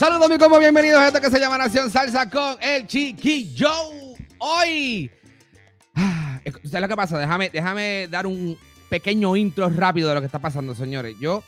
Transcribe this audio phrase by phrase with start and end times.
[0.00, 3.70] Saludos mi como bienvenidos a esto que se llama Nación Salsa con el Chiquillo.
[4.38, 5.10] Hoy,
[5.94, 7.18] ah, ¿sabes lo que pasa?
[7.18, 8.56] Déjame, déjame dar un
[8.88, 11.16] pequeño intro rápido de lo que está pasando, señores.
[11.20, 11.42] Yo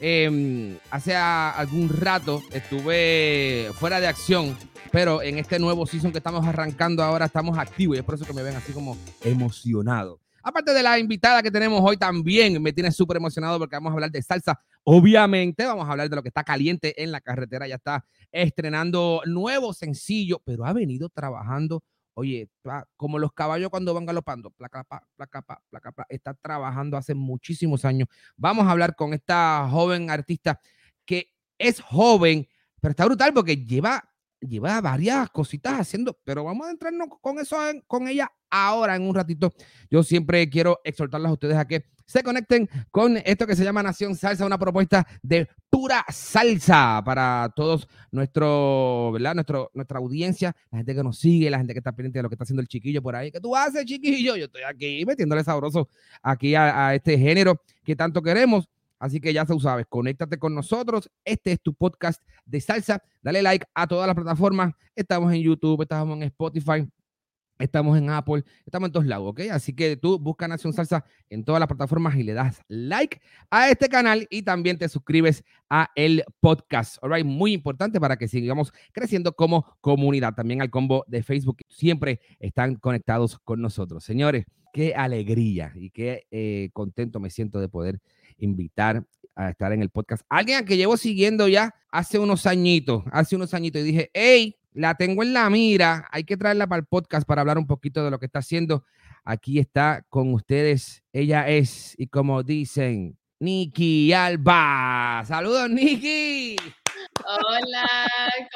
[0.00, 4.54] eh, hace algún rato estuve fuera de acción,
[4.92, 8.26] pero en este nuevo season que estamos arrancando ahora estamos activos y es por eso
[8.26, 10.20] que me ven así como emocionado.
[10.46, 13.94] Aparte de la invitada que tenemos hoy también, me tiene súper emocionado porque vamos a
[13.94, 14.60] hablar de salsa.
[14.82, 17.66] Obviamente vamos a hablar de lo que está caliente en la carretera.
[17.66, 21.82] Ya está estrenando nuevo sencillo, pero ha venido trabajando,
[22.12, 22.50] oye,
[22.98, 24.84] como los caballos cuando van galopando, placa,
[25.16, 28.06] placa, placa, está trabajando hace muchísimos años.
[28.36, 30.60] Vamos a hablar con esta joven artista
[31.06, 32.46] que es joven,
[32.82, 34.13] pero está brutal porque lleva
[34.48, 37.56] lleva varias cositas haciendo, pero vamos a entrarnos con eso,
[37.86, 39.52] con ella ahora en un ratito.
[39.90, 43.82] Yo siempre quiero exhortarlas a ustedes a que se conecten con esto que se llama
[43.82, 49.34] Nación Salsa, una propuesta de pura salsa para todos nuestro, ¿verdad?
[49.34, 52.28] Nuestro, nuestra audiencia, la gente que nos sigue, la gente que está pendiente de lo
[52.28, 53.30] que está haciendo el chiquillo por ahí.
[53.30, 54.36] ¿Qué tú haces, chiquillo?
[54.36, 55.88] Yo estoy aquí metiéndole sabroso
[56.22, 58.68] aquí a, a este género que tanto queremos.
[59.04, 61.10] Así que ya sabes, conéctate con nosotros.
[61.26, 63.02] Este es tu podcast de salsa.
[63.20, 64.72] Dale like a todas las plataformas.
[64.96, 66.88] Estamos en YouTube, estamos en Spotify,
[67.58, 69.42] Estamos en Apple, estamos en todos lados, ¿ok?
[69.52, 73.70] Así que tú busca Nación Salsa en todas las plataformas y le das like a
[73.70, 78.72] este canal y también te suscribes a el podcast, ¿all Muy importante para que sigamos
[78.90, 80.34] creciendo como comunidad.
[80.34, 84.02] También al combo de Facebook, siempre están conectados con nosotros.
[84.02, 88.00] Señores, qué alegría y qué eh, contento me siento de poder
[88.38, 90.24] invitar a estar en el podcast.
[90.28, 94.56] Alguien a que llevo siguiendo ya hace unos añitos, hace unos añitos y dije, hey,
[94.72, 98.04] la tengo en la mira, hay que traerla para el podcast para hablar un poquito
[98.04, 98.84] de lo que está haciendo.
[99.24, 105.24] Aquí está con ustedes, ella es, y como dicen, Nikki Alba.
[105.26, 106.56] Saludos, Nikki.
[107.26, 107.88] Hola,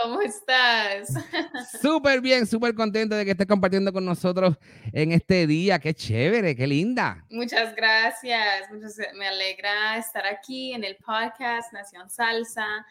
[0.02, 1.08] ¿cómo estás?
[1.82, 4.56] Súper bien, súper contento de que estés compartiendo con nosotros
[4.92, 5.78] en este día.
[5.78, 7.24] Qué chévere, qué linda.
[7.30, 8.68] Muchas gracias.
[9.14, 12.86] me alegra estar aquí en el podcast Nación Salsa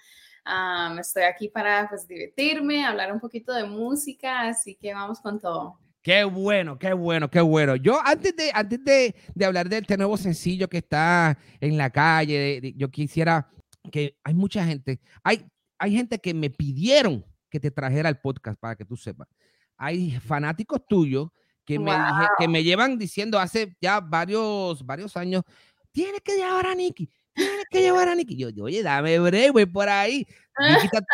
[0.99, 5.79] estoy aquí para pues, divertirme, hablar un poquito de música, así que vamos con todo.
[6.07, 7.75] Qué bueno, qué bueno, qué bueno.
[7.75, 11.89] Yo antes de, antes de, de hablar de este nuevo sencillo que está en la
[11.89, 13.51] calle, yo quisiera
[13.91, 15.45] que hay mucha gente, hay,
[15.77, 19.27] hay gente que me pidieron que te trajera el podcast para que tú sepas.
[19.75, 21.27] Hay fanáticos tuyos
[21.65, 21.91] que, me,
[22.39, 25.43] que me llevan diciendo hace ya varios, varios años,
[25.91, 28.37] tienes que llevar a Nicky, tienes que llevar a Nicky.
[28.37, 30.25] Yo, oye, dame breve, voy por ahí.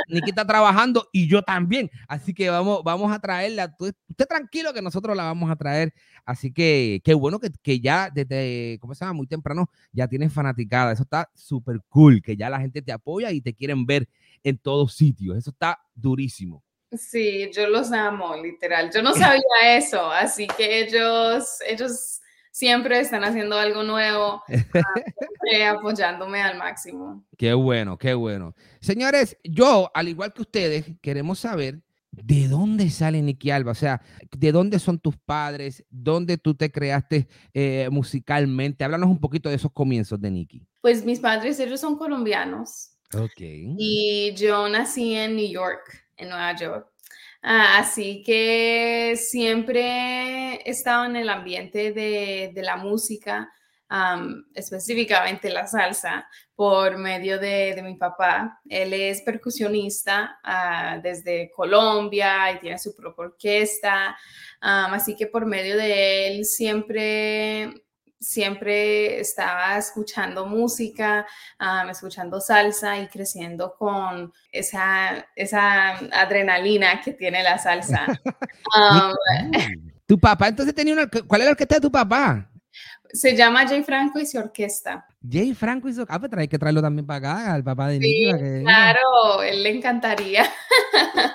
[0.08, 1.90] Nicky está, trabajando y yo también.
[2.08, 3.76] Así que vamos, vamos a traerla.
[3.80, 5.94] Usted tranquilo que nosotros la vamos a traer.
[6.26, 9.14] Así que qué bueno que, que ya desde, ¿cómo se llama?
[9.14, 10.92] Muy temprano ya tienes fanaticada.
[10.92, 14.08] Eso está súper cool, que ya la gente te apoya y te quieren ver
[14.44, 15.38] en todos sitios.
[15.38, 16.64] Eso está durísimo.
[16.92, 18.92] Sí, yo los amo, literal.
[18.94, 22.22] Yo no sabía eso, así que ellos, ellos
[22.54, 27.26] siempre están haciendo algo nuevo, ah, apoyándome al máximo.
[27.36, 28.56] Qué bueno, qué bueno.
[28.80, 31.82] Señores, yo, al igual que ustedes, queremos saber
[32.16, 33.72] ¿De dónde sale Nicky Alba?
[33.72, 34.00] O sea,
[34.38, 35.84] ¿de dónde son tus padres?
[35.90, 38.84] ¿Dónde tú te creaste eh, musicalmente?
[38.84, 40.64] Háblanos un poquito de esos comienzos de Nicky.
[40.82, 42.92] Pues mis padres, ellos son colombianos.
[43.16, 43.42] Ok.
[43.80, 46.93] Y yo nací en New York, en Nueva York.
[47.46, 49.82] Ah, así que siempre
[50.56, 53.52] he estado en el ambiente de, la música,
[54.56, 56.26] específicamente la salsa,
[56.56, 58.62] por medio de, mi papá.
[58.70, 64.18] Él es percusionista ah, desde Colombia y tiene su propia orquesta,
[64.62, 67.84] así que por medio de él siempre
[68.24, 71.28] siempre estaba escuchando música,
[71.90, 78.08] escuchando salsa y creciendo con esa, esa adrenalina que tiene la salsa.
[80.06, 81.08] tu papá entonces tenía una...
[81.08, 82.50] ¿Cuál es la orquesta de tu papá?
[83.12, 85.06] Se llama Jay Franco y su orquesta.
[85.30, 86.06] Jay Franco y su...
[86.10, 88.32] Ah, pues hay que traerlo también para acá, al papá de sí,
[88.64, 90.50] claro, él le encantaría.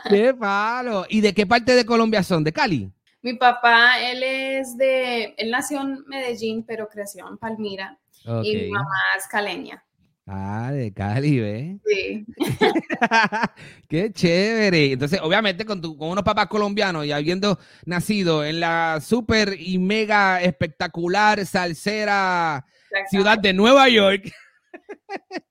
[0.08, 1.06] ¡Qué palo!
[1.08, 2.42] ¿Y de qué parte de Colombia son?
[2.42, 2.90] ¿De Cali?
[3.22, 7.98] Mi papá, él es de, él nació en Medellín, pero creció en Palmira.
[8.42, 9.84] y mi mamá es caleña.
[10.30, 11.76] Ah, de Cali, ¿ves?
[11.86, 12.26] Sí.
[13.88, 14.92] Qué chévere.
[14.92, 19.78] Entonces, obviamente, con, tu, con unos papás colombianos y habiendo nacido en la súper y
[19.78, 22.66] mega espectacular salsera
[23.08, 24.30] ciudad de Nueva York.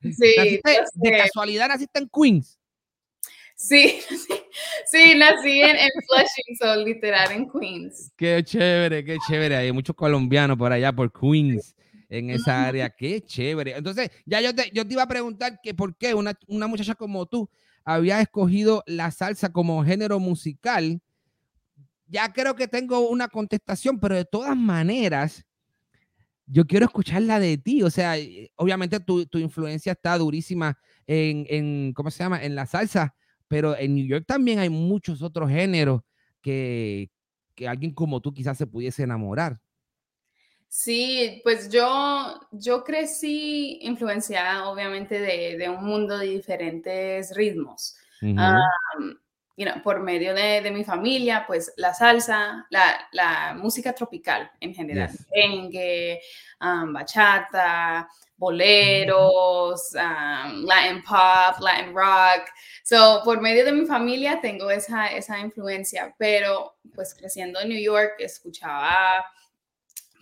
[0.03, 0.61] Sí.
[0.93, 2.59] de casualidad naciste en Queens.
[3.57, 3.99] Sí,
[4.85, 5.75] sí, nací en,
[6.05, 8.11] Flushing, so literal en Queens.
[8.15, 9.55] Qué chévere, qué chévere.
[9.57, 11.75] Hay muchos colombianos por allá, por Queens
[12.07, 12.87] en esa área.
[12.91, 13.75] Qué chévere.
[13.75, 16.93] Entonces, ya yo te, yo te iba a preguntar que por qué una, una muchacha
[16.93, 17.49] como tú
[17.83, 21.01] había escogido la salsa como género musical.
[22.05, 25.45] Ya creo que tengo una contestación, pero de todas maneras,
[26.45, 27.81] yo quiero escucharla de ti.
[27.81, 28.13] O sea,
[28.55, 30.77] obviamente tu, tu influencia está durísima
[31.07, 32.43] en, en, ¿cómo se llama?
[32.43, 33.15] En la salsa,
[33.47, 36.01] pero en New York también hay muchos otros géneros
[36.41, 37.09] que,
[37.55, 39.59] que alguien como tú quizás se pudiese enamorar.
[40.69, 47.95] Sí, pues yo, yo crecí influenciada obviamente de, de un mundo de diferentes ritmos.
[49.83, 55.09] Por medio de, de, mi familia, pues la salsa, la, la música tropical en general,
[55.09, 56.21] yes.
[56.93, 58.07] bachata,
[58.37, 62.47] boleros, Latin pop, Latin rock.
[62.83, 67.81] So, por medio de mi familia tengo esa, esa influencia, pero pues creciendo en New
[67.81, 69.25] York escuchaba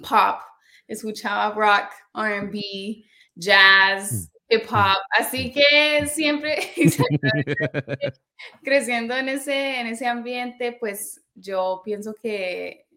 [0.01, 0.39] pop,
[0.87, 3.03] escuchaba rock, RB,
[3.35, 4.53] jazz, mm.
[4.53, 6.57] hip hop, así que siempre
[8.63, 12.87] creciendo en ese, en ese ambiente, pues yo pienso que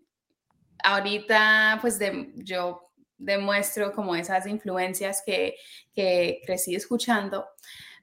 [0.85, 5.57] ahorita pues de, yo demuestro como esas influencias que,
[5.95, 7.47] que crecí escuchando,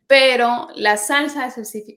[0.08, 1.54] pero la salsa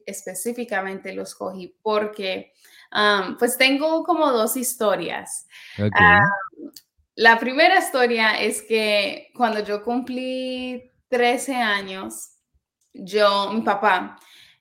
[0.06, 2.53] específicamente los cogí porque
[2.93, 5.47] um, pues tengo como dos historias.
[5.75, 5.91] Okay.
[7.17, 12.31] La primera historia es que cuando yo cumplí 13 años,
[12.93, 14.19] yo, mi papá,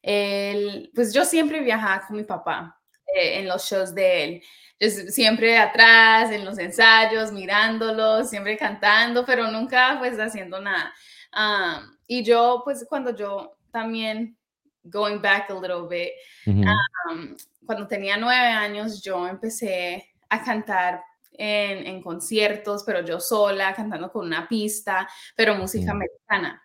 [0.08, 2.80] él, pues yo siempre viajaba con mi papá
[3.14, 4.44] eh, en los shows de él.
[4.80, 10.94] Yo siempre atrás, en los ensayos, mirándolo, siempre cantando, pero nunca pues haciendo nada.
[11.36, 14.38] Um, y yo, pues cuando yo también,
[14.84, 16.12] going back a little bit,
[16.46, 21.04] um, cuando tenía nueve años, yo empecé a cantar
[21.34, 25.96] en, conciertos, pero yo sola, cantando con una pista, pero música mm.
[25.96, 26.64] americana.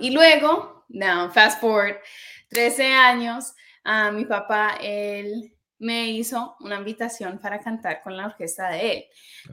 [0.00, 1.96] Y luego, now, fast forward,
[2.50, 3.54] 13 años,
[3.84, 9.04] uh, mi papá, él me hizo una invitación para cantar con la orquesta de él.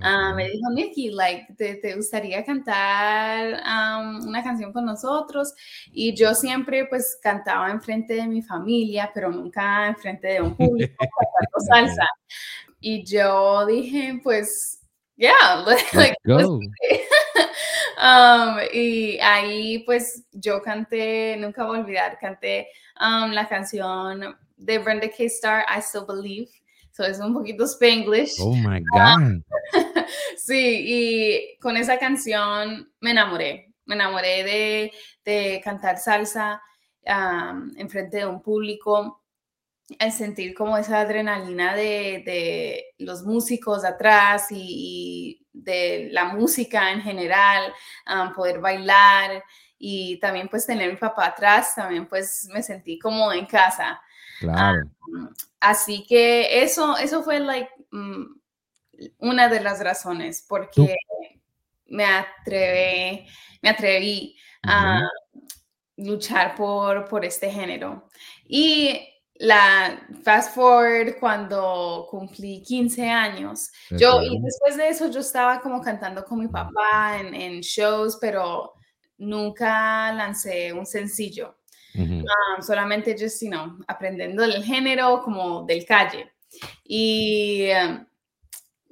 [0.02, 3.62] Ah, me dijo, Nicky, like, ¿te, gustaría cantar
[4.24, 5.54] una canción con nosotros?
[5.94, 10.96] Y yo siempre pues cantaba enfrente de mi familia, pero nunca enfrente de un público
[11.00, 12.08] cantando salsa.
[12.82, 14.82] Y yo dije, pues,
[15.16, 16.60] yeah, like, go.
[17.98, 22.70] Um, y ahí pues yo canté, nunca voy a olvidar, canté
[23.02, 25.24] um, la canción de Brenda K.
[25.24, 26.50] Star, I Still Believe.
[26.92, 28.36] So es un poquito spanglish.
[28.40, 29.42] Oh my God.
[30.38, 33.74] sí, y con esa canción me enamoré.
[33.86, 34.92] Me enamoré de,
[35.24, 36.62] de cantar salsa
[37.06, 39.24] um, en frente de un público
[40.00, 47.01] al sentir como esa adrenalina de, de los músicos atrás y, de la música en
[47.01, 47.74] general,
[48.12, 49.44] um, poder bailar
[49.77, 54.02] y también pues tener mi papá atrás, también pues me sentí como en casa.
[54.40, 54.83] Claro.
[55.07, 58.26] Um, así que eso, eso fue like, mm,
[59.19, 60.95] una de las razones porque
[61.85, 63.28] me atreví,
[63.61, 65.02] me atreví a
[65.97, 68.09] luchar por, por este género.
[68.45, 68.99] Y
[69.40, 73.70] la fast forward cuando cumplí 15 años.
[73.92, 78.18] Yo, y después de eso yo estaba como cantando con mi papá en, en shows,
[78.20, 78.74] pero
[79.18, 81.56] nunca lancé un sencillo.
[82.00, 86.32] Ah, solamente yo, you know, aprendiendo el género como del calle.
[86.84, 88.06] Y em,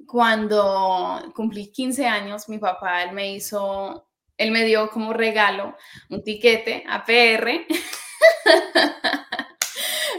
[0.06, 5.76] cuando cumplí 15 años, mi papá, él me hizo, él me dio como regalo
[6.10, 7.66] un tiquete a PR.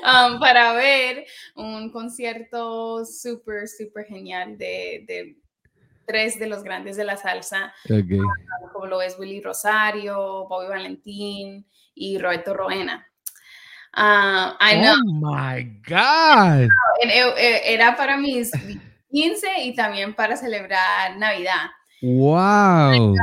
[0.08, 5.36] Um, para ver un concierto súper, súper genial de,
[6.06, 11.68] tres de los grandes de la salsa, um, como lo es Willy Rosario, Bobby Valentín
[11.94, 13.06] y Roberto Roena.
[13.98, 16.70] Uh, oh my God.
[17.02, 18.52] E, e, era para mis
[19.12, 21.72] 15 y también para celebrar Navidad.
[22.02, 23.16] Wow.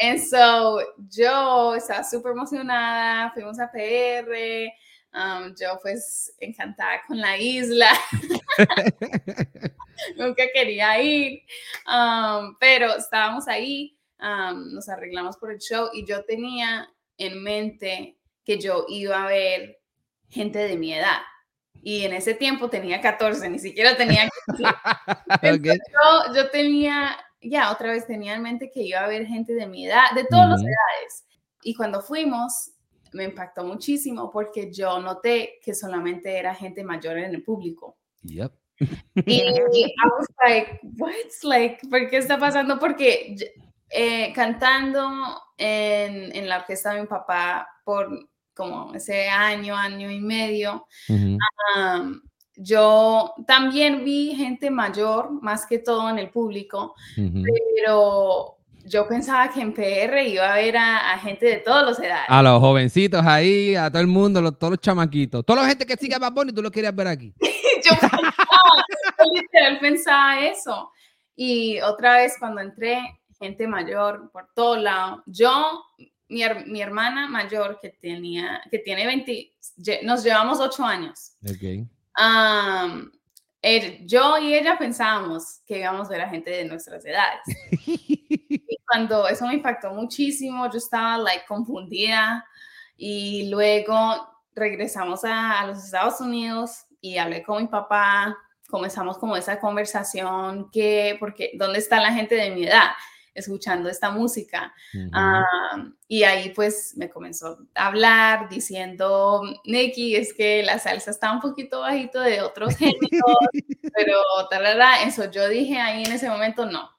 [0.00, 0.80] And so
[1.10, 4.72] yo estaba súper emocionada, fuimos a PR,
[5.12, 7.90] Um, yo pues encantada con la isla.
[10.16, 11.42] Nunca quería ir,
[11.86, 13.96] um, pero estábamos ahí.
[14.18, 19.80] nos arreglamos por el show y yo tenía en mente que yo iba a ver
[20.28, 21.18] gente de mi edad.
[21.82, 24.28] Y en ese tiempo tenía 14, ni siquiera tenía
[25.62, 29.66] yo, yo, tenía, ya otra vez tenía en mente que iba a ver gente de
[29.66, 31.24] mi edad, de todas las edades.
[31.62, 32.72] Y cuando fuimos,
[33.12, 37.98] me impactó muchísimo porque yo noté que solamente era gente mayor en el público.
[38.22, 38.52] Yep.
[39.26, 42.78] Y I was like, what's like, ¿por qué está pasando?
[42.78, 43.36] Porque
[43.90, 45.10] eh, cantando
[45.56, 50.86] en, en, la orquesta de mi papá por como ese año, año y medio,
[52.56, 58.57] yo también vi gente mayor, más que todo en el público, pero
[58.88, 62.26] yo pensaba que en PR iba a ver a, gente de todas las edades.
[62.28, 65.44] A los jovencitos ahí, a todo el mundo, los, todos los chamaquitos.
[65.44, 67.34] Toda la gente que sigue a Bad Bunny, tú lo querías ver aquí.
[67.40, 68.20] yo pensaba,
[69.18, 70.90] yo literal pensaba eso.
[71.36, 73.00] Y otra vez cuando entré,
[73.38, 75.20] gente mayor por todos lados.
[75.26, 75.84] Yo,
[76.28, 79.52] mi, mi, hermana mayor que tenía, que tiene 20,
[80.02, 81.32] nos llevamos 8 años.
[81.42, 81.86] Okay.
[82.18, 83.10] Um,
[84.06, 87.40] yo y ella pensábamos que íbamos a ver a gente de nuestras edades.
[88.88, 92.44] cuando eso me impactó muchísimo, yo estaba like confundida
[92.96, 93.96] y luego
[94.54, 98.36] regresamos a, a los Estados Unidos y hablé con mi papá,
[98.68, 102.90] comenzamos como esa conversación que, porque, ¿dónde está la gente de mi edad?
[103.38, 104.74] escuchando esta música.
[106.06, 111.40] y ahí pues me comenzó a hablar diciendo, Nicky, es que la salsa está un
[111.40, 113.38] poquito bajito de otros géneros,
[113.94, 115.02] pero talala.
[115.02, 116.90] Eso yo dije ahí en ese momento, no,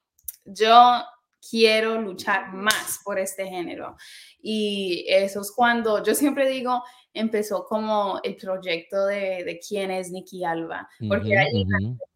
[0.45, 1.03] yo
[1.47, 3.95] quiero luchar más por este género.
[4.41, 10.11] Y eso es cuando yo siempre digo, empezó como el proyecto de, de quién es
[10.11, 11.65] Nicky Alba, porque ahí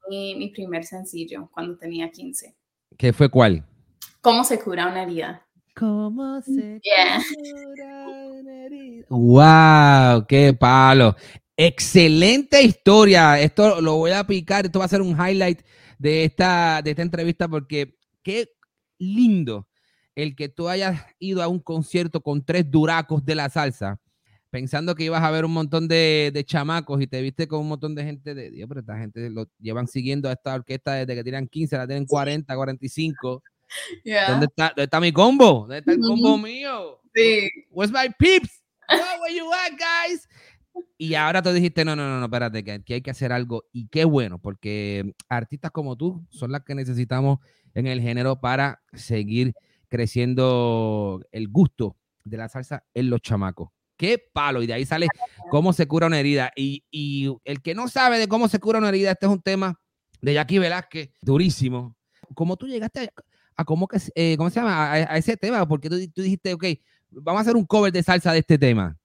[0.10, 2.56] mi, mi primer sencillo cuando tenía 15.
[2.98, 3.65] ¿Qué fue cuál?
[4.22, 5.46] ¿Cómo se cura una herida?
[5.75, 9.06] ¿Cómo se cura una herida?
[9.10, 10.25] ¡Wow!
[10.27, 11.15] ¡Qué palo!
[11.58, 13.39] Excelente historia.
[13.39, 14.65] Esto lo voy a picar.
[14.65, 15.62] Esto va a ser un highlight
[15.98, 18.50] de esta, de esta entrevista porque qué
[19.03, 19.67] lindo
[20.15, 24.00] el que tú hayas ido a un concierto con tres duracos de la salsa
[24.53, 27.69] pensando que ibas a ver un montón de, de, chamacos y te viste con un
[27.69, 31.15] montón de gente de Dios, pero esta gente lo llevan siguiendo a esta orquesta desde
[31.15, 33.43] que tienen 15, la tienen 40, 45.
[34.27, 35.62] ¿Dónde, está, ¿Dónde está mi combo?
[35.62, 37.00] ¿Dónde está el combo mío?
[37.15, 37.50] Sí.
[37.72, 38.62] Where's my peeps?
[39.19, 40.27] where you at, guys?
[40.98, 43.65] Y ahora tú dijiste, no, no, no, no, espérate, que aquí hay que hacer algo.
[43.72, 47.39] Y qué bueno, porque artistas como tú son las que necesitamos
[47.74, 49.53] en el género para seguir
[49.89, 53.70] creciendo el gusto de la salsa en los chamacos.
[53.98, 54.63] Qué palo.
[54.63, 55.08] Y de ahí sale
[55.50, 56.51] cómo se cura una herida.
[56.56, 59.42] Y, y el que no sabe de cómo se cura una herida, este es un
[59.42, 59.80] tema
[60.22, 61.96] de Jackie Velázquez, durísimo.
[62.34, 63.10] Como tú llegaste a,
[63.56, 64.92] a cómo, que, eh, ¿cómo se llama?
[64.92, 66.65] A, ese tema, porque tú, tú, dijiste, ok,
[67.12, 68.98] vamos a hacer un cover de salsa de este tema.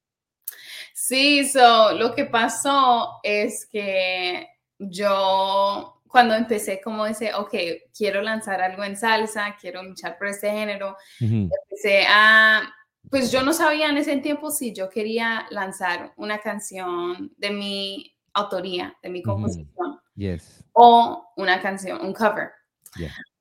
[1.00, 4.48] Sí, so, lo que pasó es que
[4.80, 7.54] yo cuando empecé como ese, ok,
[7.96, 12.62] quiero lanzar algo en salsa, quiero luchar por este género, empecé a,
[13.08, 18.16] pues yo no sabía en ese tiempo si yo quería lanzar una canción de mi
[18.32, 20.64] autoría, de mi composición, yes.
[20.72, 22.50] o una canción, un cover.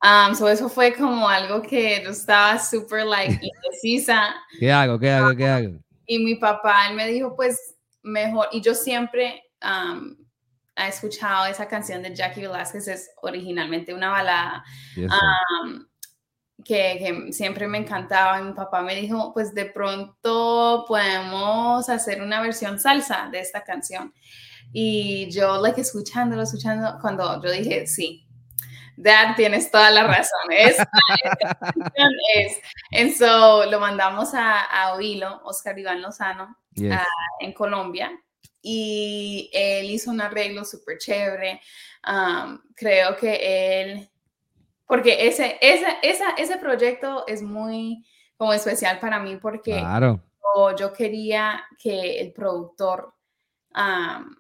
[0.03, 4.35] Um, so eso fue como algo que yo estaba súper, like, indecisa.
[4.59, 4.99] ¿Qué hago?
[4.99, 5.35] ¿Qué hago?
[5.35, 5.86] ¿Qué hago?
[6.07, 10.15] Y mi papá, él me dijo, pues, mejor, y yo siempre um,
[10.75, 14.63] he escuchado esa canción de Jackie Velázquez, es originalmente una balada,
[14.95, 15.85] um,
[16.63, 18.39] que, que, siempre me encantaba.
[18.39, 23.63] Y mi papá me dijo, pues, de pronto podemos hacer una versión salsa de esta
[23.63, 24.13] canción.
[24.71, 28.26] Y yo, like, escuchándolo, escuchando, cuando yo dije, sí,
[28.97, 30.51] Dad, tienes toda la razón.
[30.51, 30.75] Es,
[32.35, 32.59] es.
[32.91, 38.11] And so, lo mandamos a, a Oilo, Oscar Iván Lozano, en Colombia.
[38.61, 41.61] Y él hizo un arreglo súper chévere.
[42.07, 44.09] Um, creo que él,
[44.87, 48.03] porque ese, ese, esa, ese proyecto es muy
[48.35, 49.83] como especial para mí porque
[50.77, 53.13] yo, quería que el productor,
[53.75, 54.35] um,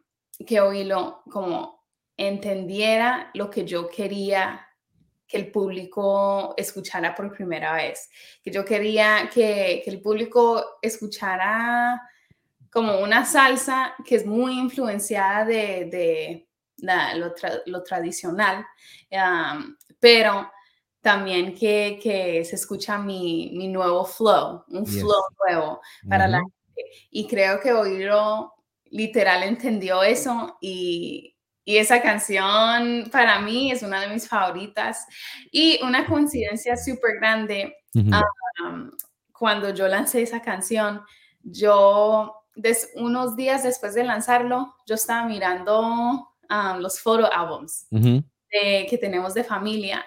[0.45, 1.76] que Oilo, como
[2.17, 4.67] entendiera lo que yo quería
[5.27, 8.09] que el público escuchara por primera vez,
[8.41, 12.01] que yo quería que, el público escuchara
[12.71, 16.47] como una salsa que es muy influenciada de,
[17.65, 18.65] lo, tradicional,
[19.99, 20.49] pero
[21.01, 26.53] también que, se escucha mi, nuevo flow, un flow nuevo para la gente.
[27.11, 28.53] Y creo que Oíro
[28.85, 31.36] literal entendió eso y
[31.67, 35.05] y esa canción para mí es una de mis favoritas.
[35.51, 38.89] Y una coincidencia súper grande, um,
[39.33, 41.01] cuando yo lancé esa canción,
[41.43, 42.33] yo
[42.95, 47.85] unos días después de lanzarlo, yo estaba mirando um, los photo albums
[48.49, 50.05] que tenemos de familia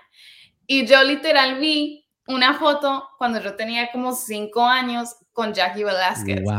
[0.66, 6.42] y yo literal vi una foto cuando yo tenía como cinco años con Jackie Velasquez.
[6.42, 6.54] Wow.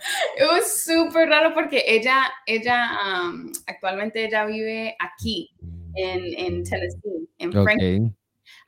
[0.58, 5.50] Es súper raro porque ella, ella, um, actualmente ella vive aquí
[5.94, 8.16] en, en Tennessee, en Franklin.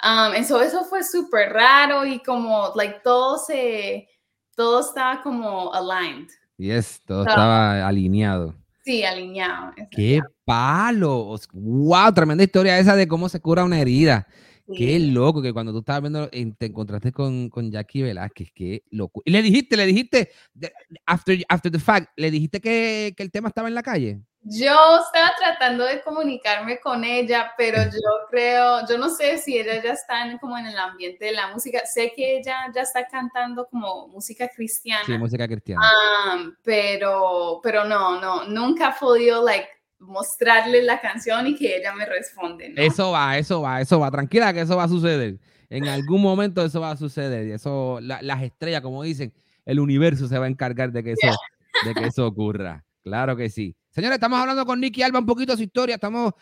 [0.03, 4.09] Um, eso fue súper raro y como, like, todo se,
[4.57, 6.29] todo estaba como aligned.
[6.57, 8.55] Yes, todo estaba alineado.
[8.85, 9.73] Sí, alineado.
[9.91, 11.37] ¡Qué palo!
[11.53, 12.13] ¡Wow!
[12.13, 14.27] Tremenda historia esa de cómo se cura una herida.
[14.75, 19.23] Qué loco que cuando tú estabas viendo, te encontraste con, con Jackie Velázquez, qué loco.
[19.25, 20.31] Y le dijiste, le dijiste,
[21.07, 24.21] after, after the fact, le dijiste que, que el tema estaba en la calle.
[24.45, 29.83] Yo estaba tratando de comunicarme con ella, pero yo creo, yo no sé si ella
[29.83, 31.85] ya está en, como en el ambiente de la música.
[31.87, 35.05] Sé que ella ya está cantando como música cristiana.
[35.07, 35.83] Sí, música cristiana.
[36.63, 39.69] pero, pero no, no, nunca he podido, like,
[40.03, 42.75] mostrarle la canción y que ella me responde.
[42.77, 44.11] Eso va, eso va, eso va.
[44.11, 45.39] Tranquila que eso va a suceder.
[45.71, 47.47] En algún momento eso va a suceder.
[47.49, 49.33] Y eso, las estrellas, como dicen,
[49.65, 51.37] el universo se va a encargar de que eso,
[51.85, 52.85] de que eso ocurra.
[53.03, 53.75] Claro que sí.
[53.91, 56.33] Señores, estamos hablando con Nicky Alba un poquito de su historia, estamos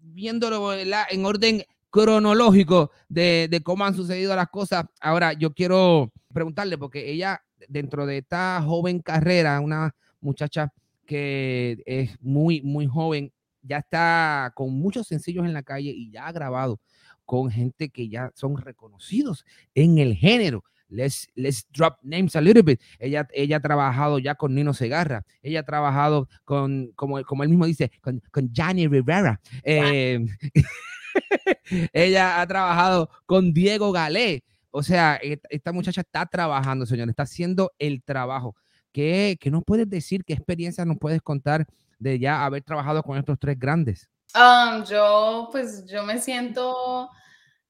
[0.00, 4.84] viéndolo en orden cronológico de, cómo han sucedido las cosas.
[5.00, 10.72] Ahora, yo quiero preguntarle, porque ella, dentro de esta joven carrera, una muchacha
[11.06, 13.32] que es muy, muy joven,
[13.62, 16.80] ya está con muchos sencillos en la calle y ya ha grabado
[17.24, 19.44] con gente que ya son reconocidos
[19.74, 22.80] en el género let's, let's drop names a little bit.
[22.98, 27.48] Ella, ella ha trabajado ya con Nino Segarra, ella ha trabajado con, como, como él
[27.48, 29.40] mismo dice, con, con Johnny Rivera.
[29.62, 30.24] Eh,
[31.92, 34.44] ella ha trabajado con Diego Galé.
[34.70, 38.54] O sea, esta muchacha está trabajando, señor, está haciendo el trabajo.
[38.96, 40.24] ¿Qué, ¿Qué nos puedes decir?
[40.24, 41.66] ¿Qué experiencia nos puedes contar
[41.98, 44.08] de ya haber trabajado con estos tres grandes?
[44.34, 47.10] Um, yo, pues, yo me siento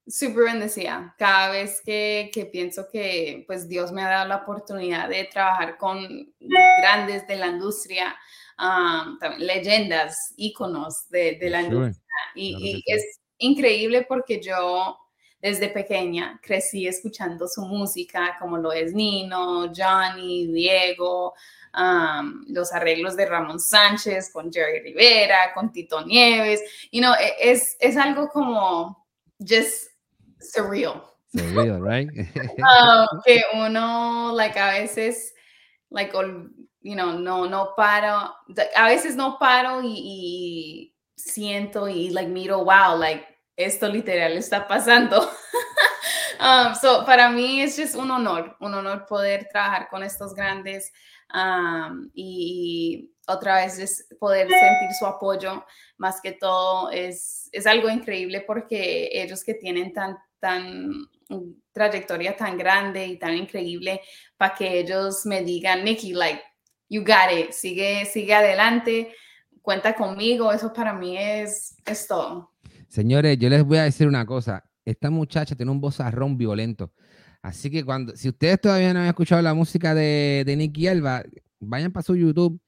[0.07, 1.13] súper bendecida.
[1.17, 5.77] Cada vez que, que, pienso que pues Dios me ha dado la oportunidad de trabajar
[5.77, 6.33] con
[6.79, 8.15] grandes de la industria,
[9.37, 12.05] leyendas, íconos de, de la industria.
[12.35, 14.97] Y, es increíble porque yo
[15.41, 21.33] desde pequeña crecí escuchando su música, como lo es Nino, Johnny, Diego,
[22.47, 26.61] los arreglos de Ramón Sánchez con Jerry Rivera, con Tito Nieves.
[26.91, 29.05] You know, e, es, es algo como
[29.39, 29.91] just
[30.39, 31.03] surreal.
[31.35, 32.09] Surreal, right?
[32.09, 35.33] um, que uno, like, a veces,
[35.91, 36.13] like,
[36.81, 38.33] you know, no, no paro,
[38.75, 44.67] a veces no paro y, y siento y, like, miro, wow, like, esto literal está
[44.67, 45.19] pasando.
[46.39, 50.93] um, so, para mí es just un honor, un honor poder trabajar con estos grandes
[51.33, 55.65] um, y, otra vez es poder sentir su apoyo,
[55.97, 61.09] más que todo es, es algo increíble porque ellos que tienen tan, tan
[61.73, 64.01] trayectoria tan grande y tan increíble
[64.37, 66.41] para que ellos me digan, Nikki, like,
[66.87, 69.13] you got it, sigue, sigue adelante,
[69.61, 72.53] cuenta conmigo, eso para mí es, es todo.
[72.87, 76.91] Señores, yo les voy a decir una cosa, esta muchacha tiene un vozarrón violento,
[77.41, 81.23] así que cuando, si ustedes todavía no han escuchado la música de, de Nicky Alba,
[81.59, 82.59] vayan para su YouTube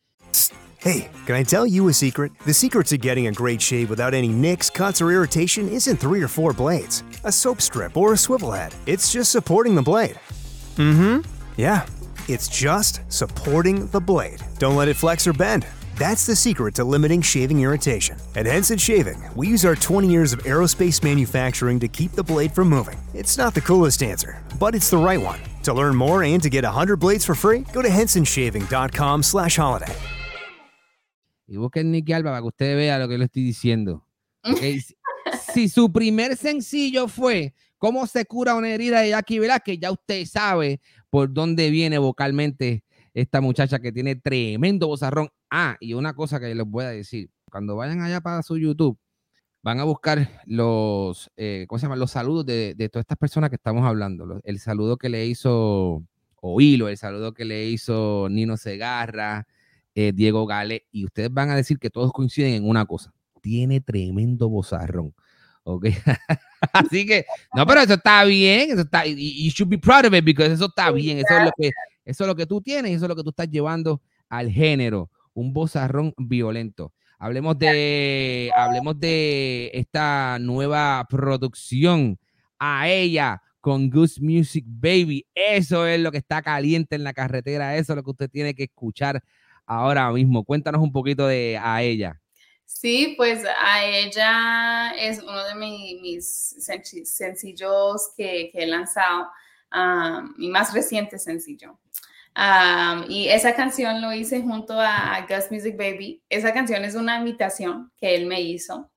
[0.82, 2.32] Hey, can I tell you a secret?
[2.46, 6.24] The secret to getting a great shave without any nicks, cuts, or irritation isn't three
[6.24, 8.74] or four blades, a soap strip, or a swivel head.
[8.86, 10.18] It's just supporting the blade.
[10.78, 11.32] Mm hmm.
[11.58, 11.86] Yeah,
[12.30, 14.42] it's just supporting the blade.
[14.58, 15.66] Don't let it flex or bend.
[16.00, 18.16] That's the secret to limiting shaving irritation.
[18.38, 22.54] At Henson Shaving, we use our 20 years of aerospace manufacturing to keep the blade
[22.54, 22.98] from moving.
[23.14, 25.42] It's not the coolest answer, but it's the right one.
[25.64, 29.94] To learn more and to get 100 blades for free, go to hensonshaving.com slash holiday.
[31.50, 34.06] y busquen Nicky Alba para que usted vea lo que le estoy diciendo.
[35.54, 40.26] si, su primer sencillo fue cómo se cura una herida de Jackie que ya usted
[40.26, 45.30] sabe por dónde viene vocalmente esta muchacha que tiene tremendo bozarrón.
[45.50, 48.98] Ah, y una cosa que les voy a decir, cuando vayan allá para su YouTube,
[49.62, 51.96] van a buscar los, eh, ¿cómo se llama?
[51.96, 54.40] Los saludos de, de, todas estas personas que estamos hablando.
[54.44, 56.04] El saludo que le hizo
[56.42, 59.48] Oilo, el saludo que le hizo Nino Segarra,
[59.96, 63.14] eh, Diego Gale, y ustedes van a decir que todos coinciden en una cosa.
[63.42, 65.14] Tiene tremendo bozarrón.
[65.64, 65.88] ¿Ok?
[66.74, 70.14] Así que, no, pero eso está bien, eso está, y you should be proud of
[70.14, 71.72] it, because eso está bien, eso es lo que,
[72.06, 75.10] eso es lo que tú tienes, eso es lo que tú estás llevando al género,
[75.40, 76.94] un bozarrón violento.
[77.18, 82.18] Hablemos de, hablemos de esta nueva producción,
[82.60, 85.26] a ella con Goose Music Baby.
[85.34, 88.54] Eso es lo que está caliente en la carretera, eso es lo que usted tiene
[88.54, 89.22] que escuchar
[89.66, 90.44] ahora mismo.
[90.44, 92.22] Cuéntanos un poquito de a ella.
[92.66, 96.56] Sí, pues a ella es uno de mis
[97.04, 99.28] sencillos que, he lanzado,
[100.38, 101.80] mi más reciente sencillo.
[103.08, 106.22] Y esa canción lo hice junto a, Gus Music Baby.
[106.30, 108.90] Esa canción es una invitación que él me hizo.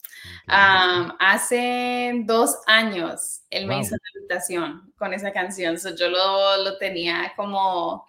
[0.46, 5.76] hace dos años él me hizo una invitación con esa canción.
[5.98, 8.06] yo lo, lo tenía como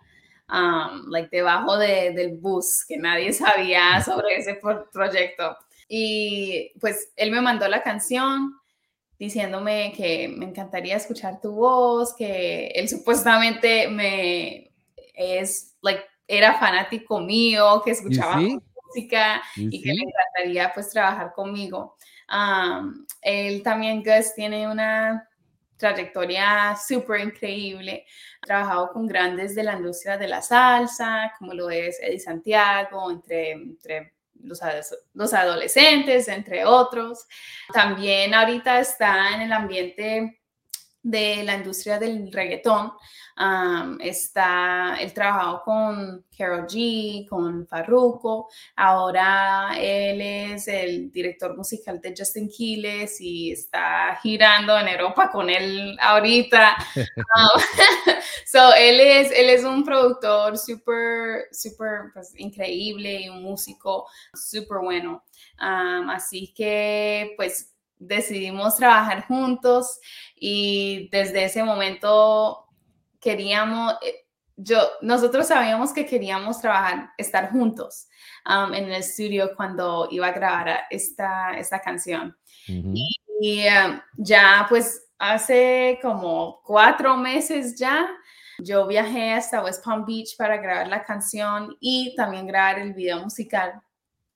[0.49, 4.59] um, like debajo de, del bus, que nadie sabía sobre ese
[4.91, 5.57] proyecto.
[5.87, 8.53] Y pues él me mandó la canción
[9.19, 14.72] diciéndome que me encantaría escuchar tu voz, que él supuestamente me
[15.13, 21.97] es, like, era fanático mío, que escuchaba música y que le encantaría pues trabajar conmigo.
[22.29, 25.27] Um, él también, Gus, tiene una
[25.77, 28.05] trayectoria súper increíble.
[28.41, 33.11] Ha trabajado con grandes de la industria de la salsa, como lo es Eddie Santiago,
[33.11, 34.61] entre, entre los,
[35.13, 37.27] los adolescentes, entre otros.
[37.73, 40.42] También ahorita está en el ambiente
[41.03, 42.93] de la industria del reggaetón.
[43.99, 48.49] está el trabajo con Carol G, con Farruko.
[48.75, 55.49] Ahora él es el director musical de Justin Quiles y está girando en Europa con
[55.49, 56.75] él ahorita.
[57.15, 57.61] Um,
[58.45, 64.79] so él es, él es un productor súper, súper pues, increíble y un músico súper
[64.79, 65.23] bueno.
[65.57, 67.72] así que pues
[68.07, 69.99] decidimos trabajar juntos
[70.35, 72.67] y desde ese momento
[73.19, 78.07] queríamos, eh, yo, nosotros sabíamos que queríamos trabajar, estar juntos
[78.45, 82.35] um, en el estudio cuando iba a grabar esta, esta canción.
[82.67, 88.07] Y, um, ya pues hace como cuatro meses ya,
[88.59, 93.21] yo viajé hasta West Palm Beach para grabar la canción y también grabar el video
[93.21, 93.81] musical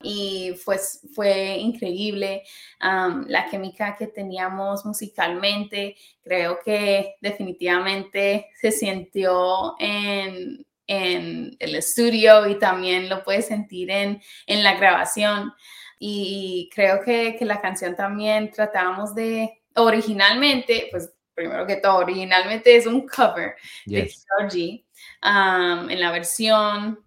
[0.00, 2.44] y pues fue increíble
[2.80, 5.96] la química que teníamos musicalmente.
[6.22, 14.22] Creo que definitivamente se sintió en, en el estudio y también lo puedes sentir en,
[14.46, 15.52] en la grabación.
[15.98, 22.76] Y creo que, que, la canción también tratábamos de, originalmente, pues primero que todo, originalmente
[22.76, 23.56] es un cover
[23.86, 24.08] de
[24.38, 24.84] Georgie
[25.22, 27.00] en la versión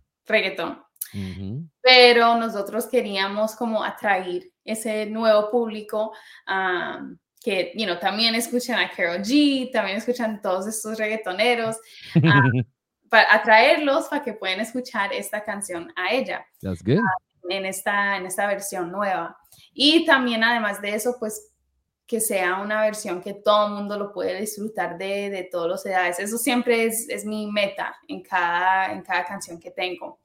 [1.13, 1.69] reggaeton.
[1.81, 6.13] Pero nosotros queríamos como atraer ese nuevo público
[7.43, 11.77] que, you know, también escuchan a Carol G, también escuchan todos estos reggaetoneros,
[13.09, 16.45] para atraerlos para que puedan escuchar esta canción a ella.
[17.49, 19.37] en, esta, en esta versión nueva.
[19.73, 21.51] Y también, además de eso, pues
[22.05, 25.85] que sea una versión que todo el mundo lo puede disfrutar de, de todas las
[25.85, 26.19] edades.
[26.19, 30.19] Eso siempre es, es, mi meta en cada, en cada canción que tengo.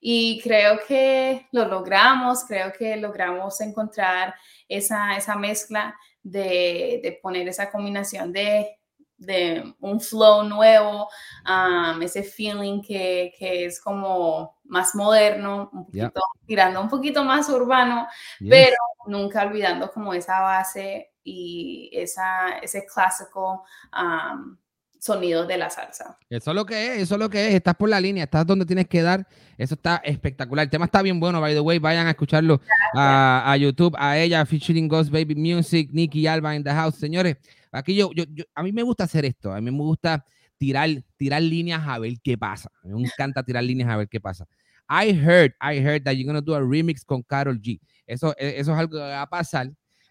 [0.00, 4.34] Y creo que lo logramos, creo que logramos encontrar
[4.68, 8.78] esa, esa mezcla de, de poner esa combinación de,
[9.18, 11.08] de un flow nuevo,
[11.44, 17.48] um, ese feeling que, que, es como más moderno, un poquito, tirando un poquito más
[17.48, 18.06] urbano,
[18.48, 24.56] pero nunca olvidando como esa base y esa, ese clásico um,
[24.98, 26.18] sonidos de la salsa.
[26.28, 27.54] Eso es lo que es, eso es lo que es.
[27.54, 29.26] Estás por la línea, estás donde tienes que dar.
[29.56, 30.64] Eso está espectacular.
[30.64, 31.78] El tema está bien bueno, by the way.
[31.78, 32.60] Vayan a escucharlo
[32.94, 36.96] a, YouTube, a ella, featuring Ghost Baby Music, Nicky Alba in the house.
[36.96, 37.36] Señores,
[37.72, 39.52] aquí yo, yo, a mí me gusta hacer esto.
[39.52, 40.24] A mí me gusta
[40.56, 42.70] tirar, tirar líneas a ver qué pasa.
[42.82, 44.46] A mí me encanta tirar líneas a ver qué pasa.
[44.90, 47.78] I heard, I heard that you're to do a remix con Carol G.
[48.06, 49.70] Eso, e, eso es algo que va a pasar.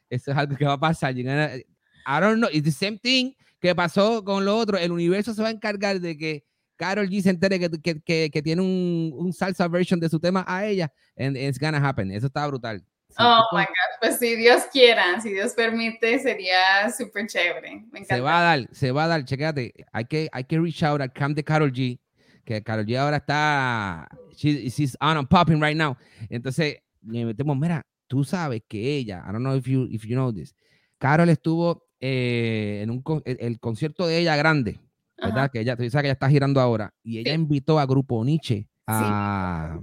[0.10, 1.18] Eso es algo que va a pasar.
[1.18, 2.50] I don't know.
[2.52, 6.00] It's the same thing ¿Qué pasó con lo otro, el universo se va a encargar
[6.00, 6.44] de que
[6.78, 10.46] Carol G se entere que, que, que, tiene un, un, salsa version de su tema
[10.48, 12.12] a ella, and it's gonna happen.
[12.12, 12.84] Eso está brutal.
[13.18, 17.84] oh my God, pues si Dios quiera, si Dios permite, sería súper chévere.
[17.92, 19.74] Me se va a dar, se va a dar, chequéate.
[19.92, 22.00] Hay que, hay que reach out al camp de Carol G,
[22.46, 25.98] que Carol G ahora está, she's on and popping right now.
[26.30, 30.16] Entonces, le metemos, mira, tú sabes que ella, I don't know if you, if you
[30.16, 30.54] know this,
[31.00, 34.80] Carol estuvo eh, en un, el, concierto de ella grande,
[35.18, 35.50] ¿verdad?
[35.52, 38.68] Que ella, tú sabes que ella está girando ahora, y ella invitó a Grupo Nietzsche
[38.86, 39.80] a,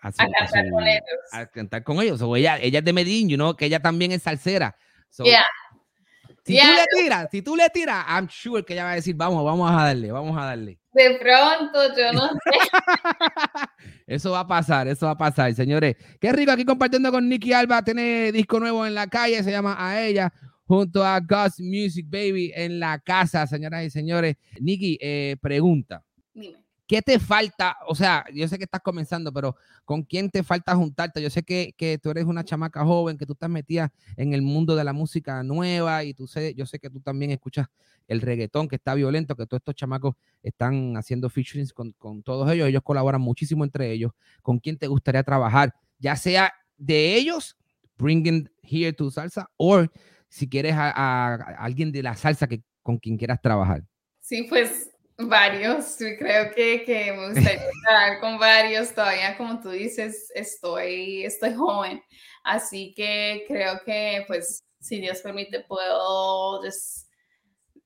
[0.00, 1.02] a, cantar con ellos.
[1.32, 2.22] A cantar con ellos.
[2.22, 4.76] O ella, ella es de Medellín, you know, que ella también es salsera.
[5.10, 5.44] So, yeah.
[6.44, 9.16] Si tú le tiras, si tú le tiras, I'm sure que ella va a decir,
[9.16, 10.78] vamos, vamos a darle, vamos a darle.
[10.92, 12.38] De pronto, yo no sé.
[14.06, 15.96] eso va a pasar, eso va a pasar, señores.
[16.20, 17.82] Qué rico aquí compartiendo con Nicky Alba.
[17.82, 20.32] Tiene disco nuevo en la calle, se llama A ella
[20.66, 24.36] junto a Gus Music Baby en la casa, señoras y señores.
[24.60, 26.04] Nikki, eh, pregunta.
[26.34, 26.66] Dime.
[26.86, 27.76] ¿Qué te falta?
[27.88, 31.20] O sea, yo sé que estás comenzando, pero ¿con quién te falta juntarte?
[31.20, 34.42] Yo sé que, que tú eres una chamaca joven, que tú estás metida en el
[34.42, 37.66] mundo de la música nueva y tú sé, yo sé que tú también escuchas
[38.06, 42.48] el reggaetón que está violento, que todos estos chamacos están haciendo featurings con, con todos
[42.52, 44.12] ellos, ellos colaboran muchísimo entre ellos.
[44.42, 45.74] ¿Con quién te gustaría trabajar?
[45.98, 47.56] Ya sea de ellos,
[47.98, 49.84] bringing here to salsa, o
[50.36, 53.82] si quieres a, a- a alguien de la salsa que, con quien quieras trabajar.
[54.20, 55.96] Sí, pues varios.
[55.98, 58.92] Creo que, que me gustaría trabajar con varios.
[58.94, 62.02] Todavía, como tú dices, estoy, estoy joven.
[62.44, 67.08] Así que creo que, pues, si Dios permite, puedo just,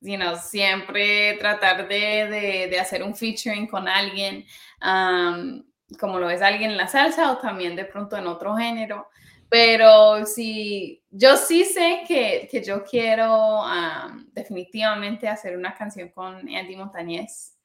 [0.00, 4.44] you know, siempre tratar de, de, de hacer un featuring con alguien,
[4.82, 5.62] um,
[5.98, 9.08] como lo es alguien en la salsa o también de pronto en otro género.
[9.50, 16.36] Pero sí, yo sí sé que, que yo quiero um, definitivamente hacer una canción con
[16.48, 17.56] Andy Montañez.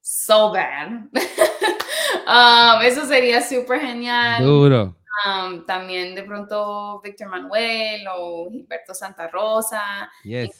[0.00, 0.88] So bad.
[2.26, 4.44] Um, eso sería súper genial.
[4.44, 4.96] Duro.
[5.24, 10.50] Um, también de pronto Víctor Manuel o Gilberto Santa Rosa Yes.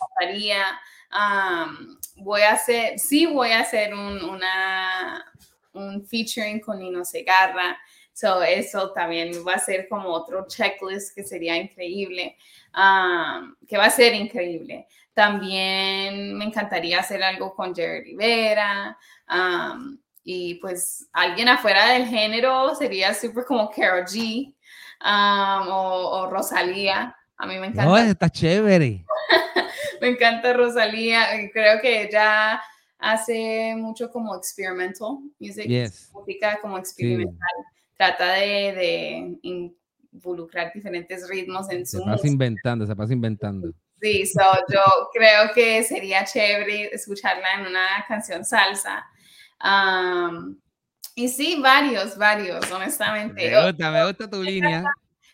[1.10, 5.24] Um, voy a hacer, sí voy a hacer un, una,
[5.72, 7.78] un featuring con Nino Segarra.
[8.18, 12.36] So, eso también va a ser como otro checklist que sería increíble,
[12.74, 14.88] um, que va a ser increíble.
[15.14, 18.98] También me encantaría hacer algo con Jerry Rivera.
[19.30, 24.52] um, y pues alguien afuera del género sería súper como Carol G
[25.04, 27.16] um, o, o Rosalía.
[27.36, 27.84] A mí me encanta.
[27.84, 29.04] No, está chévere.
[30.00, 31.24] Me encanta Rosalía.
[31.52, 32.60] Creo que ella
[32.98, 36.10] hace mucho como experimental music, Yes.
[36.12, 37.38] música como experimental.
[37.98, 39.38] Trata de, de
[40.12, 42.28] involucrar diferentes ritmos en Se su pasa música.
[42.28, 43.72] inventando, se pasa inventando.
[44.00, 44.40] Sí, so,
[44.72, 44.80] yo
[45.12, 49.04] creo que sería chévere escucharla en una canción salsa.
[49.62, 50.56] Um,
[51.16, 53.50] y sí, varios, varios, honestamente.
[53.50, 54.84] Me gusta, me gusta tu línea.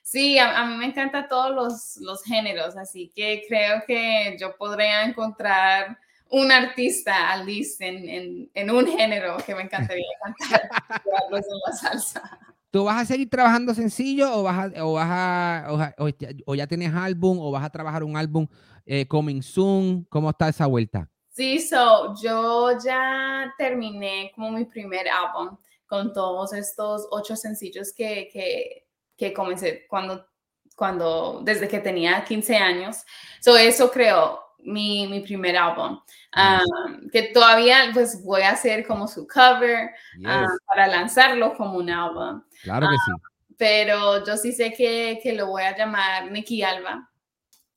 [0.02, 4.56] Sí, a, a mí me encantan todos los, los géneros, así que creo que yo
[4.56, 5.98] podría encontrar
[6.30, 10.70] un artista least en, en, en un género que me encantaría cantar
[11.04, 12.38] en la salsa.
[12.74, 16.08] ¿Tú vas a seguir trabajando sencillo o vas a, o vas a, o,
[16.46, 18.48] o ya- tienes álbum o vas a trabajar un álbum
[18.84, 20.02] eh, coming soon?
[20.10, 21.08] ¿Cómo está esa vuelta?
[21.28, 25.56] Sí, so yo ya terminé como mi primer álbum
[25.86, 30.26] con todos estos ocho sencillos que, que, que comencé cuando,
[30.74, 33.04] cuando, desde que tenía 15 años.
[33.40, 36.00] So eso creó mi, mi primer álbum,
[36.36, 39.90] um, que todavía pues voy a hacer como su cover
[40.24, 42.42] ah, Yes, para lanzarlo como un álbum.
[42.62, 43.12] claro que sí.
[43.56, 47.08] Pero yo sí sé que, que lo voy a llamar Nicky Alba.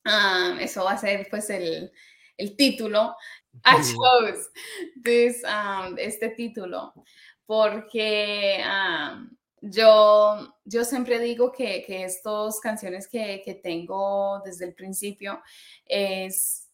[0.05, 1.91] Um, eso va a ser pues el,
[2.37, 3.15] el título.
[3.65, 4.49] I chose
[5.03, 6.93] this, um, este título
[7.47, 9.29] porque um,
[9.61, 15.41] yo, yo siempre digo que, que estas canciones que, que tengo desde el principio
[15.85, 16.66] es,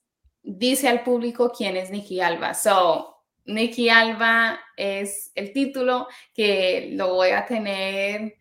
[0.43, 2.53] dice al público quién es Nicky Alba.
[2.53, 3.13] So,
[3.45, 8.35] Nicky Alba es el título que lo voy a tener,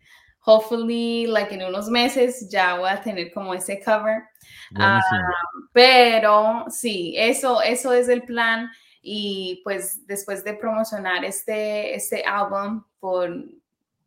[0.45, 4.23] hopefully, like en unos meses ya voy a tener como ese cover.
[4.71, 5.29] Buenísimo.
[5.73, 8.69] Pero sí, eso, eso es el plan.
[9.01, 13.35] Y pues después de promocionar este, este álbum, por,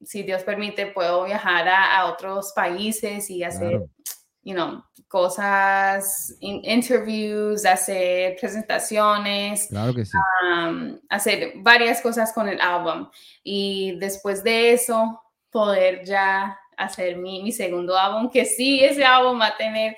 [0.04, 3.90] si Dios permite, puedo viajar a, a otros países y hacer, Claro.
[4.46, 10.16] You know, cosas, in- interviews, hacer presentaciones, Claro que sí.
[10.54, 13.10] um, hacer varias cosas con el álbum.
[13.44, 19.40] Y después de eso, poder ya hacer mi, mi segundo álbum, que sí, ese álbum
[19.42, 19.98] va a tener,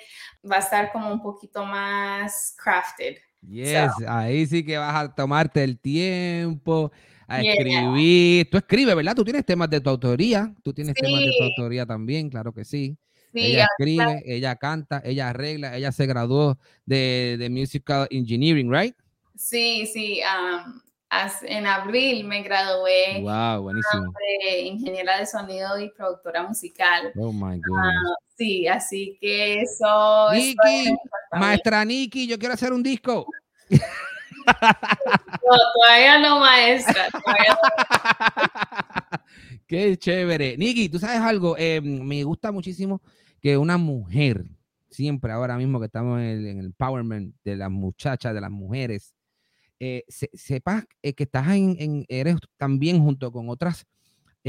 [0.50, 3.18] va a estar como un poquito más crafted.
[3.42, 6.92] Yes, ahí sí que vas a tomarte el tiempo
[7.28, 7.54] a Yeah.
[7.54, 8.50] escribir.
[8.50, 9.16] Tú escribes, ¿verdad?
[9.16, 10.54] Tú tienes temas de tu autoría.
[10.64, 12.98] Tú tienes temas de tu autoría también, claro que sí.
[13.34, 18.72] Sí, ella ah, escribe, ella canta, ella arregla, ella se graduó de, de Musical Engineering,
[18.72, 18.96] right?
[19.36, 20.22] sí, sí.
[20.22, 24.14] um, as- en abril me gradué Wow, buenísimo.
[24.42, 27.12] de ingeniera de sonido y productora musical.
[27.16, 27.94] Oh my goodness.
[28.38, 30.32] Sí, así que eso...
[30.32, 30.96] Nikki,
[31.34, 33.26] maestra Nikki, yo quiero hacer un disco.
[34.48, 37.08] No, todavía no, maestra.
[39.68, 40.58] Qué chévere.
[40.58, 43.02] Nikki, tú sabes algo, Eh, me gusta muchísimo
[43.42, 44.46] que una mujer,
[44.90, 48.52] siempre ahora mismo que estamos en el, en el empowerment de las muchachas, de las
[48.52, 49.14] mujeres,
[49.80, 53.86] eh, se- sepas eh, que estás en, en- eres también junto con otras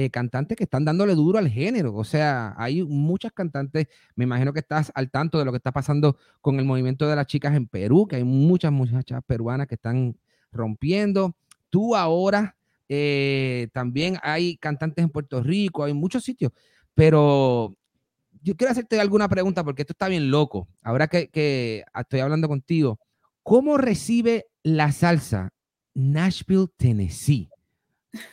[0.00, 1.92] eh, cantantes que están dándole duro al género.
[1.92, 5.72] O sea, hay muchas cantantes, me imagino que estás al tanto de lo que está
[5.72, 9.74] pasando con el movimiento de las chicas en Perú, que hay muchas muchachas peruanas que
[9.74, 10.16] están
[10.52, 11.34] rompiendo.
[11.68, 12.56] Tú ahora
[12.88, 16.52] eh, también hay cantantes en Puerto Rico, hay muchos sitios,
[16.94, 17.76] pero
[18.40, 20.68] yo quiero hacerte alguna pregunta porque esto está bien loco.
[20.80, 23.00] Ahora que, que estoy hablando contigo,
[23.42, 25.50] ¿cómo recibe la salsa
[25.92, 27.50] Nashville, Tennessee?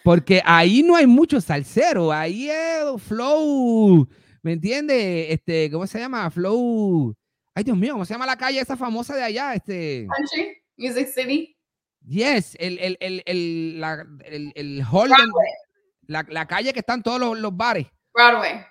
[0.04, 4.08] Porque ahí no hay mucho salsero, ahí es flow,
[4.42, 5.28] ¿me entiendes?
[5.30, 6.30] Este, ¿cómo se llama?
[6.32, 7.14] Flow.
[7.54, 9.54] Ay, Dios mío, ¿cómo se llama la calle esa famosa de allá?
[9.54, 10.08] Este.
[10.08, 11.58] Country, Music City.
[12.08, 15.10] Yes, el, el, el, el, la, el, el hall,
[16.08, 17.88] la, la, calle que están todos los, los, bares.
[18.14, 18.64] Broadway.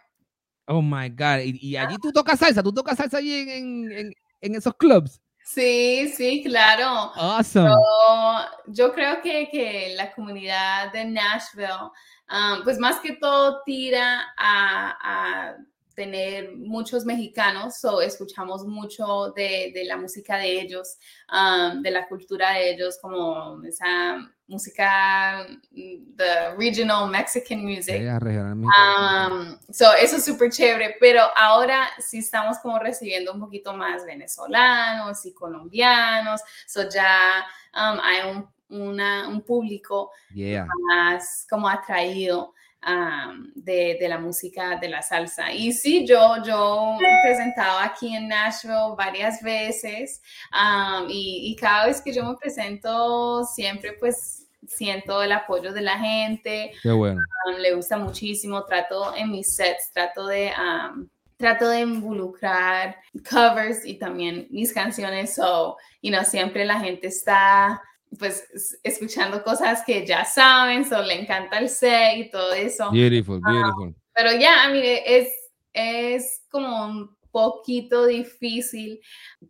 [0.67, 1.41] Oh my God.
[1.45, 5.21] Y, y allí tú tocas salsa, tú tocas salsa allí en, en, en esos clubs.
[5.45, 7.13] Sí, sí, claro.
[7.15, 7.69] Awesome.
[7.69, 11.91] Yo, yo creo que, que, la comunidad de Nashville,
[12.31, 15.57] um, pues más que todo tira a, a
[15.95, 20.99] tener muchos mexicanos, o escuchamos mucho de, de, la música de ellos,
[21.33, 28.01] um, de la cultura de ellos, como esa música, the regional Mexican music.
[28.01, 33.73] Yeah, um, so eso es súper chévere, pero ahora sí estamos como recibiendo un poquito
[33.73, 40.67] más venezolanos y colombianos, so ya um, hay un, una, un público yeah.
[40.89, 42.53] más como atraído.
[42.87, 45.51] Um, de, de, la música de la salsa.
[45.51, 50.21] Y sí, yo, yo he presentado aquí en Nashville varias veces
[50.53, 55.81] um, y, y, cada vez que yo me presento siempre pues siento el apoyo de
[55.81, 56.73] la gente.
[56.83, 57.23] Qué bueno.
[57.47, 60.53] Um, le gusta muchísimo, trato en mis sets, trato de...
[61.39, 62.97] trato de involucrar
[63.29, 67.83] covers y también mis canciones, so, you know, siempre la gente está
[68.19, 68.45] pues
[68.83, 72.91] escuchando cosas que ya saben, so le encanta el set y todo eso.
[72.91, 73.89] Beautiful, beautiful.
[73.89, 75.29] Um, pero ya, yeah, I mean, es,
[75.73, 79.01] es como un poquito difícil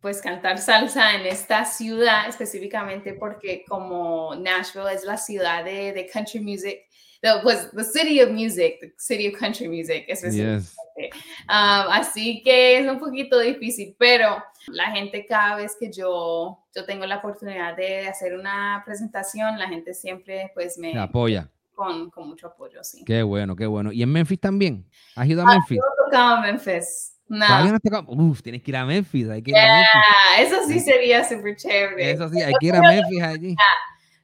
[0.00, 6.07] pues cantar salsa en esta ciudad específicamente porque como Nashville es la ciudad de, de
[6.07, 6.79] country music,
[7.20, 10.70] the, pues the city of music, the city of country music, específicamente.
[10.96, 11.14] Yes.
[11.48, 16.85] Um, así que es un poquito difícil, pero la gente cada vez que yo, yo
[16.85, 21.50] tengo la oportunidad de hacer una presentación, la gente siempre pues me, me apoya.
[21.74, 23.05] Con, con, mucho apoyo, sí.
[23.05, 23.90] Qué bueno, qué bueno.
[23.90, 24.88] ¿Y en Memphis también?
[25.16, 25.81] ¿Has ido a Memphis?
[25.83, 27.14] Ah, yo tocado en Memphis.
[27.27, 27.46] No.
[27.46, 28.05] ¿Todavía no tocado?
[28.09, 29.29] Uf, tienes que ir a Memphis.
[29.29, 30.53] Hay que ir yeah, a Memphis.
[30.53, 32.12] Eso sí sería súper chévere.
[32.12, 33.57] Eso sí, hay que ir a Memphis allí.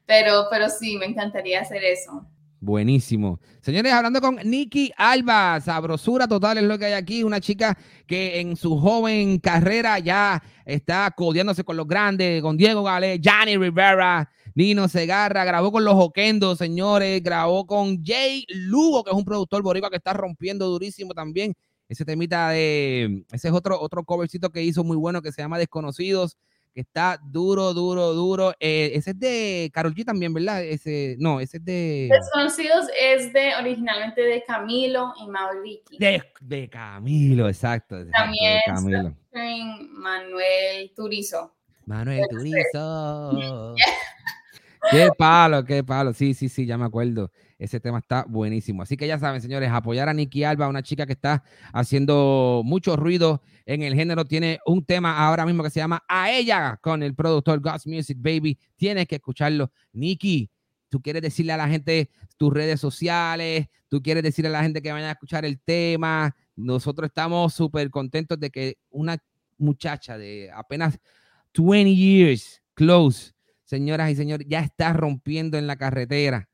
[0.07, 2.25] Pero, pero sí, me encantaría hacer eso.
[2.63, 3.41] Buenísimo.
[3.63, 7.25] Señores, hablando con Nikki Alba, sabrosura total es lo que hay aquí.
[7.25, 12.83] Una chica que en su joven carrera ya está codeándose con los grandes, con Diego
[12.83, 19.11] Gale, Johnny Rivera, Nino Segarra, grabó con los Oquendos, señores, grabó con Jay Lugo, que
[19.11, 21.55] es un productor boricua que está rompiendo durísimo también.
[21.89, 25.59] Ese temita de, ese es otro, otro covercito que hizo muy bueno que se llama
[25.59, 26.37] Desconocidos
[26.81, 28.55] que está duro, duro, duro.
[28.59, 30.65] Eh, ese es de Carol G también, ¿verdad?
[30.65, 32.09] Ese, no, ese es de...
[32.11, 35.99] Desconocidos es de, originalmente de Camilo y Mauricio.
[35.99, 37.99] De, de Camilo, exacto.
[37.99, 39.17] exacto también de Camilo.
[39.93, 41.55] Manuel Turizo.
[41.85, 43.75] Manuel Turizo.
[44.91, 46.15] qué palo, qué palo.
[46.15, 47.31] Sí, sí, sí, ya me acuerdo.
[47.61, 48.83] Ese tema está buenísimo.
[48.83, 51.45] Así que ya saben, señores, apoyar a Nikki Alba, una chica que está
[51.75, 54.25] haciendo mucho ruido en el género.
[54.25, 58.17] Tiene un tema ahora mismo que se llama A ella con el productor God's Music
[58.19, 58.59] Baby.
[58.77, 59.71] Tienes que escucharlo.
[59.93, 60.51] Nikki,
[60.89, 64.81] tú quieres decirle a la gente tus redes sociales, tú quieres decirle a la gente
[64.81, 66.35] que vayan a escuchar el tema.
[66.57, 69.19] Nosotros estamos súper contentos de que una
[69.59, 70.99] muchacha de apenas
[71.55, 73.33] 20 years close,
[73.65, 76.50] señoras y señores, ya está rompiendo en la carretera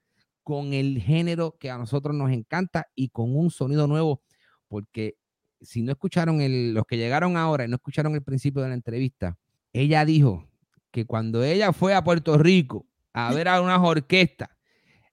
[0.47, 4.23] con el género que a nosotros nos encanta y con un sonido nuevo,
[4.69, 5.17] porque
[5.61, 8.75] si no escucharon el, los que llegaron ahora y no escucharon el principio de la
[8.75, 9.37] entrevista,
[9.73, 10.49] ella dijo
[10.93, 14.49] que cuando ella fue a Puerto Rico a ver a unas orquestas,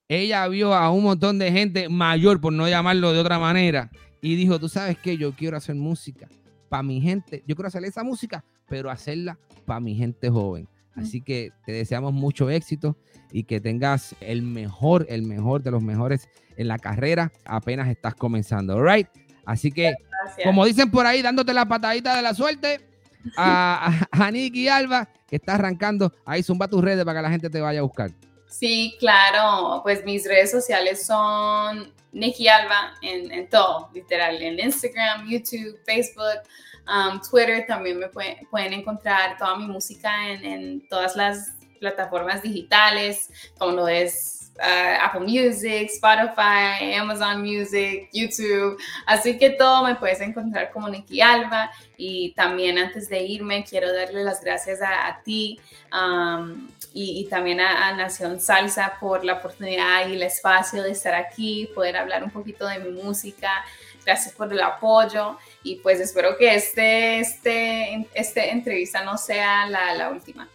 [0.07, 3.89] ella vio a un montón de gente mayor, por no llamarlo de otra manera,
[4.21, 6.29] y dijo, tú sabes que yo quiero hacer música
[6.69, 10.69] para mi gente, yo quiero hacer esa música, pero hacerla para mi gente joven.
[10.95, 12.97] Así que te deseamos mucho éxito
[13.31, 17.31] y que tengas el mejor, el mejor de los mejores en la carrera.
[17.45, 19.07] Apenas estás comenzando, ¿right?
[19.45, 20.45] Así que, Gracias.
[20.45, 22.79] como dicen por ahí, dándote la patadita de la suerte
[23.37, 26.13] a, a, a Nicky Alba, que está arrancando.
[26.25, 28.11] Ahí zumba tus redes para que la gente te vaya a buscar.
[28.47, 29.81] Sí, claro.
[29.81, 36.39] Pues mis redes sociales son Nikki Alba en, en todo, literal, en Instagram, YouTube, Facebook.
[36.87, 43.73] Um, Twitter también me pueden, encontrar toda mi música en, todas las plataformas digitales, como
[43.73, 48.77] lo es uh, Apple Music, Spotify, Amazon Music, YouTube.
[49.05, 51.71] Así que todo me puedes encontrar como Nikki Alba.
[51.97, 55.59] Y también antes de irme, quiero darle las gracias a, ti
[55.93, 61.69] um, y, también a, Nación Salsa por la oportunidad y el espacio de estar aquí,
[61.73, 63.63] poder hablar un poquito de mi música.
[64.05, 69.93] Gracias por el apoyo y pues espero que este, este, este entrevista no sea la,
[69.93, 70.49] la última.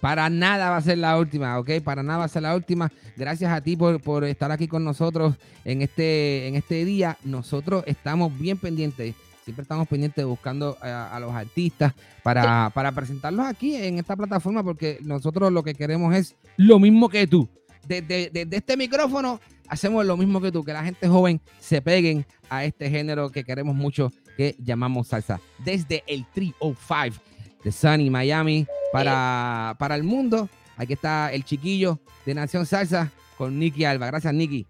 [0.00, 1.80] Para nada va a ser la última, ¿ok?
[1.82, 2.92] Para nada va a ser la última.
[3.16, 5.34] Gracias a ti por, por estar aquí con nosotros
[5.64, 7.16] en este, en este día.
[7.24, 9.14] Nosotros estamos bien pendientes
[9.44, 11.92] siempre estamos pendientes buscando a, los artistas
[12.22, 17.08] para, para, presentarlos aquí en esta plataforma porque nosotros lo que queremos es lo mismo
[17.08, 17.48] que tú.
[17.86, 22.26] Desde, desde, este micrófono hacemos lo mismo que tú, que la gente joven se peguen
[22.50, 25.40] a este género que queremos mucho que llamamos salsa.
[25.58, 27.22] Desde el 305
[27.64, 30.48] de Sunny Miami para, para el mundo.
[30.76, 34.06] Aquí está el chiquillo de Nación Salsa con Nicky Alba.
[34.06, 34.66] Gracias, Nicky.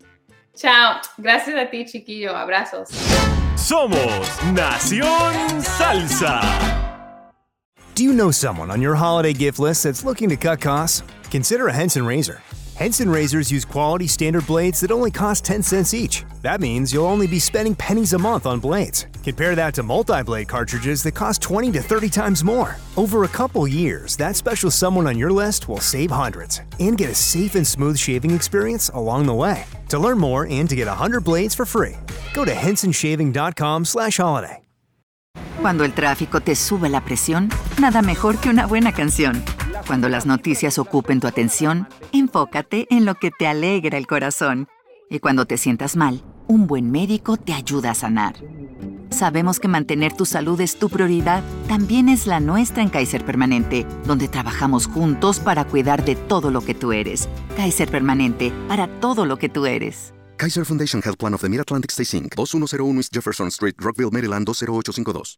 [0.55, 1.01] Chao.
[1.19, 2.37] Gracias a ti, chiquillo.
[2.37, 2.89] Abrazos.
[3.57, 3.99] Somos
[4.53, 6.41] Nación Salsa.
[7.95, 11.03] Do you know someone on your holiday gift list that's looking to cut costs?
[11.31, 12.41] Consider a Henson razor.
[12.75, 16.25] Henson razors use quality standard blades that only cost 10 cents each.
[16.43, 19.07] That means you'll only be spending pennies a month on blades.
[19.23, 22.75] Compare that to multi blade cartridges that cost 20 to 30 times more.
[22.97, 27.11] Over a couple years, that special someone on your list will save hundreds and get
[27.11, 29.67] a safe and smooth shaving experience along the way.
[29.91, 31.95] To learn more and to get 100 blades for free,
[32.33, 34.59] go to hensonshaving.com/holiday.
[35.61, 37.49] Cuando el tráfico te sube la presión,
[37.79, 39.43] nada mejor que una buena canción.
[39.87, 44.67] Cuando las noticias ocupen tu atención, enfócate en lo que te alegra el corazón.
[45.11, 48.35] Y cuando te sientas mal, un buen médico te ayuda a sanar.
[49.11, 53.87] Sabemos que mantener tu salud es tu prioridad, también es la nuestra en Kaiser Permanente,
[54.07, 57.29] donde trabajamos juntos para cuidar de todo lo que tú eres.
[57.55, 60.15] Kaiser Permanente, para todo lo que tú eres.
[60.39, 64.47] Kaiser Foundation Health Plan of the Mid-Atlantic Stay Inc., 2101 East Jefferson Street, Rockville, Maryland
[64.47, 65.33] 20852.